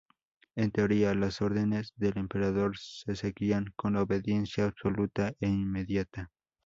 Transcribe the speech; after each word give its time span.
En 0.55 0.71
teoría, 0.71 1.13
las 1.13 1.43
órdenes 1.43 1.93
del 1.95 2.17
emperador 2.17 2.75
se 2.75 3.15
seguían 3.15 3.71
con 3.75 3.95
obediencia 3.97 4.63
absoluta 4.65 5.33
e 5.39 5.47
inmediata. 5.47 6.31